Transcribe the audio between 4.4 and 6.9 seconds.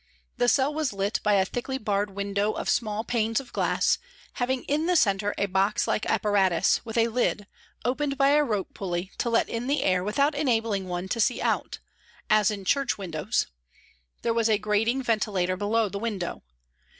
in the centre a box like apparatus,